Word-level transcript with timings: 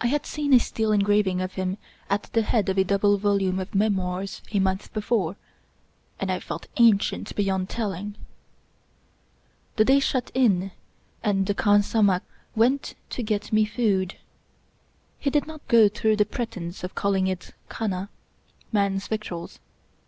I 0.00 0.08
had 0.08 0.26
seen 0.26 0.52
a 0.54 0.58
steel 0.58 0.92
en 0.92 0.98
graving 0.98 1.40
of 1.40 1.52
him 1.52 1.78
at 2.10 2.24
the 2.32 2.42
head 2.42 2.68
of 2.68 2.78
a 2.78 2.82
double 2.82 3.16
volume 3.16 3.60
of 3.60 3.76
Memoirs 3.76 4.42
a 4.50 4.58
month 4.58 4.92
before, 4.92 5.36
and 6.18 6.32
I 6.32 6.40
felt 6.40 6.66
ancient 6.78 7.32
beyond 7.36 7.68
telling. 7.68 8.16
The 9.76 9.84
day 9.84 10.00
shut 10.00 10.32
in 10.34 10.72
and 11.22 11.46
the 11.46 11.54
khansamah 11.54 12.22
went 12.56 12.96
to 13.10 13.22
get 13.22 13.52
me 13.52 13.64
food. 13.64 14.16
He 15.20 15.30
did 15.30 15.46
not 15.46 15.64
go 15.68 15.88
through 15.88 16.16
the 16.16 16.26
pretense 16.26 16.82
of 16.82 16.96
calling 16.96 17.28
it" 17.28 17.52
khana 17.68 18.08
"—man's 18.72 19.06
victuals. 19.06 19.60